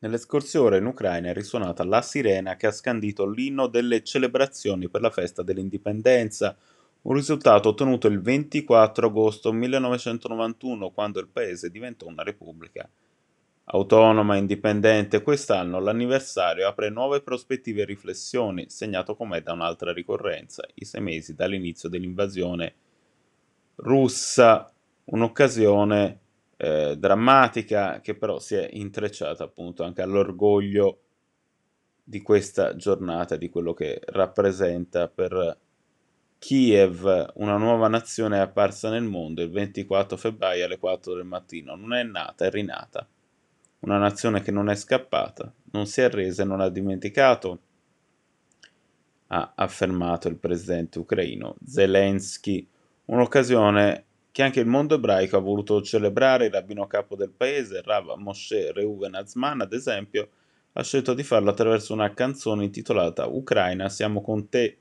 [0.00, 4.88] Nelle scorse ore in Ucraina è risuonata la sirena che ha scandito l'inno delle celebrazioni
[4.88, 6.56] per la festa dell'indipendenza,
[7.02, 12.88] un risultato ottenuto il 24 agosto 1991 quando il paese diventò una repubblica.
[13.70, 20.64] Autonoma e indipendente, quest'anno l'anniversario apre nuove prospettive e riflessioni, segnato com'è da un'altra ricorrenza,
[20.74, 22.74] i sei mesi dall'inizio dell'invasione
[23.74, 24.72] russa,
[25.06, 26.20] un'occasione
[26.60, 31.02] eh, drammatica che però si è intrecciata appunto anche all'orgoglio
[32.02, 35.56] di questa giornata, di quello che rappresenta per
[36.38, 41.76] Kiev, una nuova nazione apparsa nel mondo il 24 febbraio alle 4 del mattino.
[41.76, 43.06] Non è nata, è rinata.
[43.80, 47.60] Una nazione che non è scappata, non si è arresa e non ha dimenticato,
[49.28, 52.66] ha affermato il presidente ucraino Zelensky.
[53.06, 54.06] Un'occasione
[54.38, 58.70] che anche il mondo ebraico ha voluto celebrare, il rabbino capo del paese, Rav Moshe
[58.70, 60.28] Reuven Azman, ad esempio,
[60.74, 64.78] ha scelto di farlo attraverso una canzone intitolata Ucraina, siamo con te.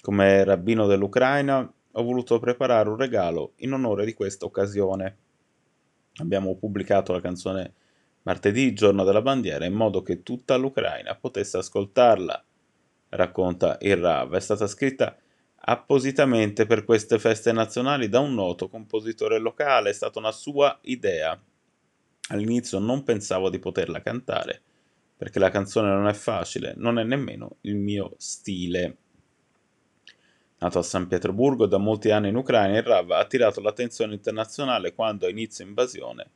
[0.00, 5.16] Come rabbino dell'Ucraina ho voluto preparare un regalo in onore di questa occasione.
[6.16, 7.74] Abbiamo pubblicato la canzone
[8.22, 12.44] martedì, giorno della bandiera, in modo che tutta l'Ucraina potesse ascoltarla,
[13.10, 14.34] racconta il Rav.
[14.34, 15.16] È stata scritta
[15.62, 21.40] appositamente per queste feste nazionali da un noto compositore locale, è stata una sua idea.
[22.28, 24.62] All'inizio non pensavo di poterla cantare,
[25.16, 28.96] perché la canzone non è facile, non è nemmeno il mio stile.
[30.58, 34.94] Nato a San Pietroburgo da molti anni in Ucraina, il Rav ha attirato l'attenzione internazionale
[34.94, 36.30] quando a inizio invasione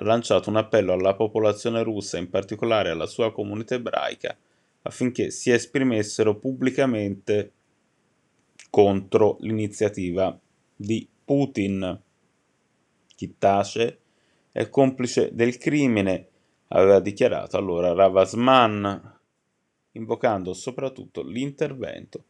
[0.00, 4.36] ha lanciato un appello alla popolazione russa, in particolare alla sua comunità ebraica,
[4.82, 7.52] affinché si esprimessero pubblicamente
[8.70, 10.38] contro l'iniziativa
[10.74, 12.00] di Putin.
[13.14, 14.00] Chi tace
[14.52, 16.28] è complice del crimine,
[16.68, 19.18] aveva dichiarato allora Ravasman,
[19.92, 22.24] invocando soprattutto l'intervento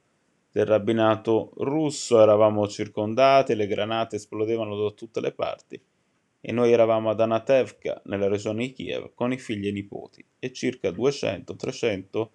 [0.50, 2.20] del rabbinato russo.
[2.20, 5.80] Eravamo circondati, le granate esplodevano da tutte le parti
[6.40, 10.24] e noi eravamo ad Anatevka, nella regione di Kiev, con i figli e i nipoti
[10.38, 12.28] e circa 200-300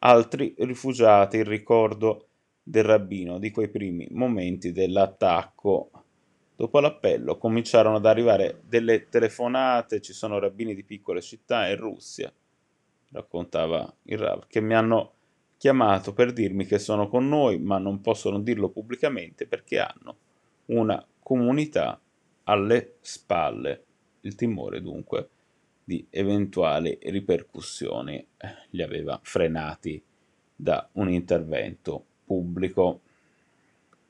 [0.00, 2.28] altri rifugiati in ricordo
[2.62, 5.90] del rabbino di quei primi momenti dell'attacco.
[6.54, 12.32] Dopo l'appello cominciarono ad arrivare delle telefonate, ci sono rabbini di piccole città in Russia,
[13.10, 15.14] raccontava il Rav, che mi hanno
[15.56, 20.16] chiamato per dirmi che sono con noi, ma non possono dirlo pubblicamente perché hanno
[20.66, 22.00] una comunità
[22.44, 23.84] alle spalle.
[24.20, 25.28] Il timore dunque
[25.84, 28.26] di eventuali ripercussioni eh,
[28.70, 30.00] li aveva frenati
[30.54, 33.02] da un intervento pubblico.